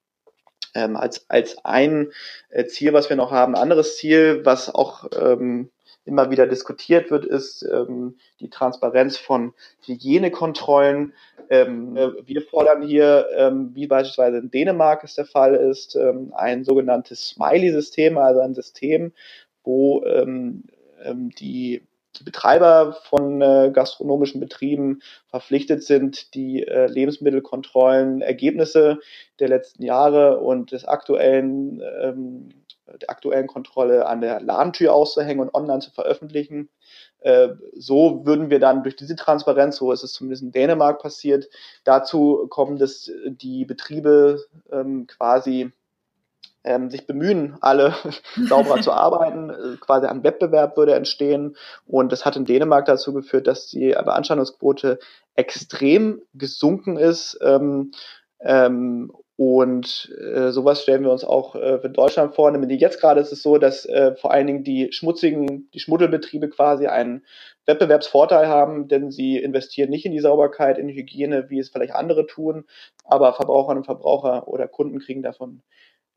[0.74, 2.12] ähm, als, als ein
[2.50, 3.54] äh, Ziel, was wir noch haben.
[3.54, 5.70] Anderes Ziel, was auch ähm,
[6.04, 9.54] immer wieder diskutiert wird, ist ähm, die Transparenz von
[9.86, 11.12] Hygienekontrollen.
[11.48, 16.32] Ähm, äh, wir fordern hier, ähm, wie beispielsweise in Dänemark es der Fall ist, ähm,
[16.34, 19.12] ein sogenanntes Smiley-System, also ein System,
[19.62, 20.64] wo ähm,
[21.04, 21.86] ähm, die
[22.18, 28.98] die Betreiber von äh, gastronomischen Betrieben verpflichtet sind, die äh, Lebensmittelkontrollen, Ergebnisse
[29.38, 32.48] der letzten Jahre und des aktuellen, ähm,
[32.86, 36.68] der aktuellen Kontrolle an der Ladentür auszuhängen und online zu veröffentlichen.
[37.20, 41.48] Äh, so würden wir dann durch diese Transparenz, so ist es zumindest in Dänemark passiert,
[41.84, 45.72] dazu kommen, dass die Betriebe ähm, quasi
[46.64, 47.94] ähm, sich bemühen, alle
[48.48, 49.50] sauberer zu arbeiten.
[49.50, 51.56] Äh, quasi ein Wettbewerb würde entstehen.
[51.86, 54.98] Und das hat in Dänemark dazu geführt, dass die Beanstandungsquote
[55.34, 57.38] extrem gesunken ist.
[57.42, 57.92] Ähm,
[58.40, 62.50] ähm, und äh, sowas stellen wir uns auch äh, für Deutschland vor.
[62.50, 66.48] Nämlich jetzt gerade ist es so, dass äh, vor allen Dingen die schmutzigen, die Schmuddelbetriebe
[66.48, 67.24] quasi einen
[67.66, 71.94] Wettbewerbsvorteil haben, denn sie investieren nicht in die Sauberkeit, in die Hygiene, wie es vielleicht
[71.94, 72.64] andere tun,
[73.04, 75.62] aber Verbraucherinnen und Verbraucher oder Kunden kriegen davon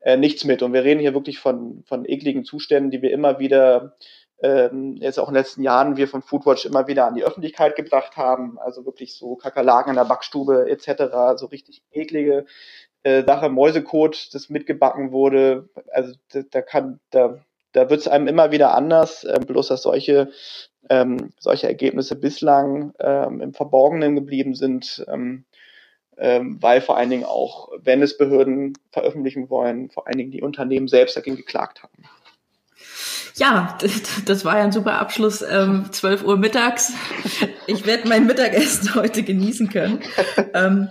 [0.06, 0.62] äh, nichts mit.
[0.62, 3.96] Und wir reden hier wirklich von, von ekligen Zuständen, die wir immer wieder,
[4.40, 7.74] ähm, jetzt auch in den letzten Jahren, wir von Foodwatch immer wieder an die Öffentlichkeit
[7.74, 8.56] gebracht haben.
[8.60, 12.46] Also wirklich so Kakerlaken in der Backstube etc., so richtig eklige
[13.02, 15.68] äh, Sache, Mäusekot, das mitgebacken wurde.
[15.92, 17.40] Also da, da kann, da,
[17.72, 20.30] da wird es einem immer wieder anders, äh, bloß dass solche
[20.88, 25.04] ähm, solche Ergebnisse bislang ähm, im Verborgenen geblieben sind.
[25.08, 25.46] Ähm,
[26.18, 30.42] ähm, weil vor allen Dingen auch, wenn es Behörden veröffentlichen wollen, vor allen Dingen die
[30.42, 32.04] Unternehmen selbst dagegen geklagt haben.
[33.34, 33.76] Ja,
[34.24, 35.42] das war ja ein super Abschluss.
[35.42, 36.92] Ähm, 12 Uhr mittags.
[37.66, 40.00] Ich werde mein Mittagessen heute genießen können.
[40.54, 40.88] Ähm,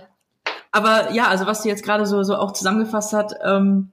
[0.70, 3.92] aber ja, also was du jetzt gerade so, so auch zusammengefasst hat, ähm,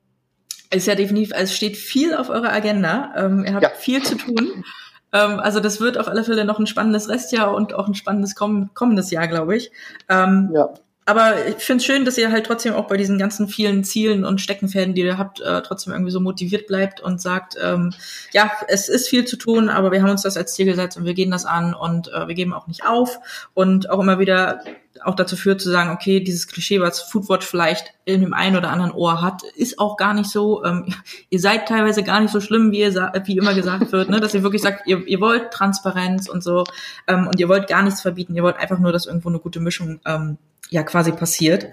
[0.69, 3.13] ist ja definitiv, es steht viel auf eurer Agenda.
[3.15, 3.69] Ähm, ihr habt ja.
[3.69, 4.65] viel zu tun.
[5.13, 8.35] Ähm, also das wird auf alle Fälle noch ein spannendes Restjahr und auch ein spannendes
[8.35, 9.71] kommendes Jahr, glaube ich.
[10.09, 10.73] Ähm, ja
[11.05, 14.23] aber ich finde es schön, dass ihr halt trotzdem auch bei diesen ganzen vielen Zielen
[14.23, 17.93] und Steckenpferden, die ihr habt, äh, trotzdem irgendwie so motiviert bleibt und sagt, ähm,
[18.31, 21.05] ja, es ist viel zu tun, aber wir haben uns das als Ziel gesetzt und
[21.05, 23.19] wir gehen das an und äh, wir geben auch nicht auf.
[23.53, 24.63] Und auch immer wieder
[25.05, 28.69] auch dazu führt zu sagen, okay, dieses Klischee, was Foodwatch vielleicht in dem einen oder
[28.69, 30.93] anderen Ohr hat, ist auch gar nicht so, ähm,
[31.29, 34.19] ihr seid teilweise gar nicht so schlimm, wie, ihr wie immer gesagt wird, ne?
[34.19, 36.63] dass ihr wirklich sagt, ihr, ihr wollt Transparenz und so
[37.07, 39.59] ähm, und ihr wollt gar nichts verbieten, ihr wollt einfach nur, dass irgendwo eine gute
[39.59, 40.37] Mischung ähm,
[40.69, 41.67] ja quasi passiert.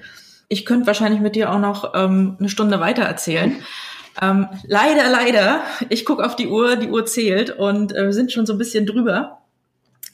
[0.49, 3.57] Ich könnte wahrscheinlich mit dir auch noch ähm, eine Stunde weiter erzählen.
[4.21, 8.33] Ähm, leider, leider, ich gucke auf die Uhr, die Uhr zählt und äh, wir sind
[8.33, 9.40] schon so ein bisschen drüber.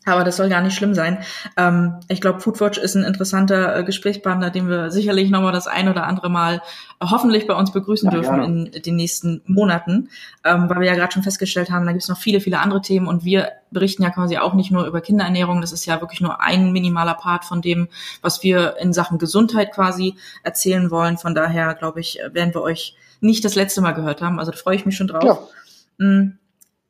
[0.07, 1.19] Aber das soll gar nicht schlimm sein.
[1.57, 5.88] Ähm, ich glaube, Foodwatch ist ein interessanter äh, Gesprächspartner, den wir sicherlich nochmal das ein
[5.88, 6.62] oder andere Mal
[7.01, 8.69] äh, hoffentlich bei uns begrüßen ja, dürfen gerne.
[8.69, 10.09] in den nächsten Monaten,
[10.45, 12.81] ähm, weil wir ja gerade schon festgestellt haben, da gibt es noch viele, viele andere
[12.81, 16.21] Themen und wir berichten ja quasi auch nicht nur über Kinderernährung, das ist ja wirklich
[16.21, 17.88] nur ein minimaler Part von dem,
[18.23, 20.14] was wir in Sachen Gesundheit quasi
[20.45, 21.19] erzählen wollen.
[21.19, 24.38] Von daher, glaube ich, werden wir euch nicht das letzte Mal gehört haben.
[24.38, 25.51] Also da freue ich mich schon drauf.
[25.99, 26.07] Ja.
[26.07, 26.38] Mm,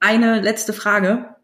[0.00, 1.35] eine letzte Frage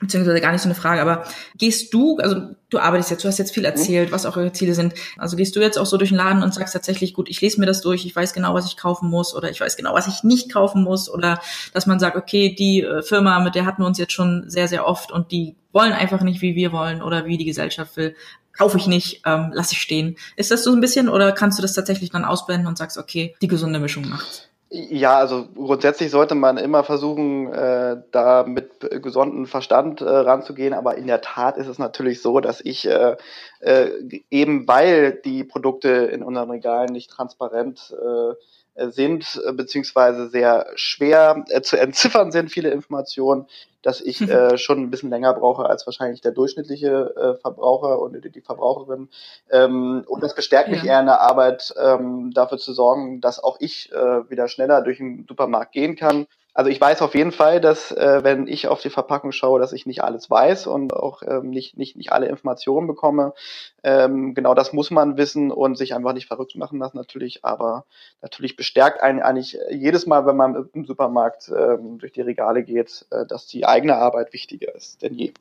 [0.00, 1.24] beziehungsweise gar nicht so eine Frage, aber
[1.56, 4.74] gehst du, also du arbeitest jetzt, du hast jetzt viel erzählt, was auch eure Ziele
[4.74, 4.94] sind.
[5.16, 7.58] Also gehst du jetzt auch so durch den Laden und sagst tatsächlich, gut, ich lese
[7.58, 10.06] mir das durch, ich weiß genau, was ich kaufen muss oder ich weiß genau, was
[10.06, 11.40] ich nicht kaufen muss oder
[11.72, 14.68] dass man sagt, okay, die äh, Firma, mit der hatten wir uns jetzt schon sehr,
[14.68, 18.14] sehr oft und die wollen einfach nicht, wie wir wollen oder wie die Gesellschaft will,
[18.56, 20.16] kaufe ich nicht, ähm, lass ich stehen.
[20.36, 23.34] Ist das so ein bisschen oder kannst du das tatsächlich dann ausblenden und sagst, okay,
[23.40, 24.47] die gesunde Mischung macht's?
[24.70, 30.98] Ja, also grundsätzlich sollte man immer versuchen, äh, da mit gesondem Verstand äh, ranzugehen, aber
[30.98, 33.16] in der Tat ist es natürlich so, dass ich äh,
[33.60, 33.90] äh,
[34.28, 38.34] eben weil die Produkte in unseren Regalen nicht transparent äh,
[38.90, 43.46] sind, äh, beziehungsweise sehr schwer äh, zu entziffern sind, viele Informationen,
[43.82, 44.30] dass ich mhm.
[44.30, 49.08] äh, schon ein bisschen länger brauche als wahrscheinlich der durchschnittliche äh, Verbraucher und die, Verbraucherin.
[49.50, 53.56] Ähm, und das bestärkt mich eher in der Arbeit, ähm, dafür zu sorgen, dass auch
[53.60, 56.26] ich äh, wieder schneller durch den Supermarkt gehen kann
[56.58, 59.72] also ich weiß auf jeden Fall, dass äh, wenn ich auf die Verpackung schaue, dass
[59.72, 63.32] ich nicht alles weiß und auch ähm, nicht, nicht, nicht alle Informationen bekomme.
[63.84, 67.84] Ähm, genau das muss man wissen und sich einfach nicht verrückt machen lassen natürlich, aber
[68.22, 73.06] natürlich bestärkt einen eigentlich jedes Mal, wenn man im Supermarkt ähm, durch die Regale geht,
[73.10, 75.32] äh, dass die eigene Arbeit wichtiger ist denn je.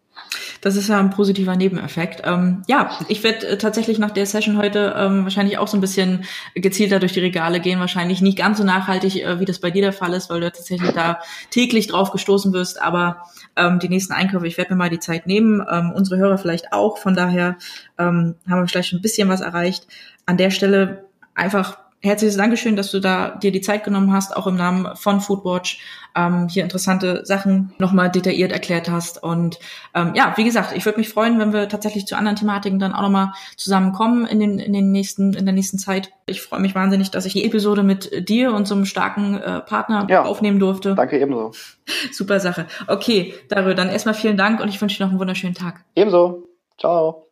[0.61, 2.21] Das ist ja ein positiver Nebeneffekt.
[2.25, 5.81] Ähm, ja, ich werde äh, tatsächlich nach der Session heute ähm, wahrscheinlich auch so ein
[5.81, 6.25] bisschen
[6.55, 9.81] gezielter durch die Regale gehen, wahrscheinlich nicht ganz so nachhaltig, äh, wie das bei dir
[9.81, 11.19] der Fall ist, weil du tatsächlich da
[11.51, 12.81] täglich drauf gestoßen wirst.
[12.81, 13.23] Aber
[13.55, 16.73] ähm, die nächsten Einkäufe, ich werde mir mal die Zeit nehmen, ähm, unsere Hörer vielleicht
[16.73, 16.97] auch.
[16.97, 17.57] Von daher
[17.97, 19.87] ähm, haben wir vielleicht schon ein bisschen was erreicht.
[20.25, 24.47] An der Stelle einfach herzliches Dankeschön, dass du da dir die Zeit genommen hast, auch
[24.47, 25.79] im Namen von Foodwatch,
[26.15, 29.21] ähm, hier interessante Sachen nochmal detailliert erklärt hast.
[29.21, 29.59] Und
[29.93, 32.93] ähm, ja, wie gesagt, ich würde mich freuen, wenn wir tatsächlich zu anderen Thematiken dann
[32.93, 36.11] auch nochmal zusammenkommen in den, in den nächsten, in der nächsten Zeit.
[36.25, 39.61] Ich freue mich wahnsinnig, dass ich die Episode mit dir und so einem starken äh,
[39.61, 40.95] Partner ja, aufnehmen durfte.
[40.95, 41.51] Danke ebenso.
[42.11, 42.67] Super Sache.
[42.87, 45.83] Okay, Darüber dann erstmal vielen Dank und ich wünsche dir noch einen wunderschönen Tag.
[45.95, 46.47] Ebenso.
[46.77, 47.26] Ciao.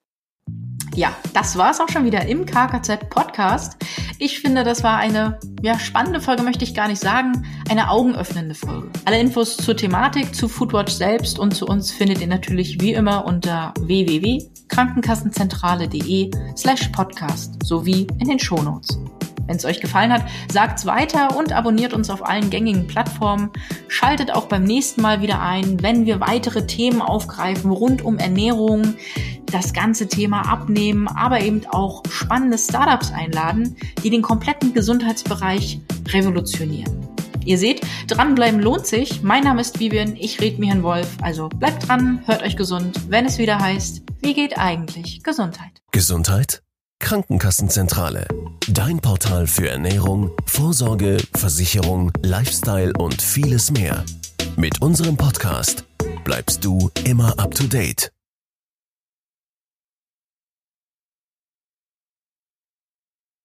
[0.96, 3.76] Ja, das war es auch schon wieder im KKZ Podcast.
[4.18, 8.56] Ich finde, das war eine ja, spannende Folge, möchte ich gar nicht sagen, eine augenöffnende
[8.56, 8.88] Folge.
[9.04, 13.26] Alle Infos zur Thematik, zu Foodwatch selbst und zu uns findet ihr natürlich wie immer
[13.26, 18.98] unter www.krankenkassenzentrale.de slash podcast sowie in den Shownotes.
[19.48, 23.52] Wenn es euch gefallen hat, sagt's weiter und abonniert uns auf allen gängigen Plattformen.
[23.88, 28.96] Schaltet auch beim nächsten Mal wieder ein, wenn wir weitere Themen aufgreifen rund um Ernährung,
[29.52, 37.08] das ganze Thema abnehmen, aber eben auch spannende Startups einladen, die den kompletten Gesundheitsbereich revolutionieren.
[37.46, 39.22] Ihr seht, dranbleiben lohnt sich.
[39.22, 41.18] Mein Name ist Vivian, ich mir Herrn Wolf.
[41.22, 45.84] Also bleibt dran, hört euch gesund, wenn es wieder heißt, wie geht eigentlich Gesundheit?
[45.92, 46.65] Gesundheit?
[47.06, 48.28] Krankenkassenzentrale.
[48.68, 54.04] Dein Portal für Ernährung, Vorsorge, Versicherung, Lifestyle und vieles mehr.
[54.58, 55.86] Mit unserem Podcast
[56.24, 58.15] bleibst du immer up to date.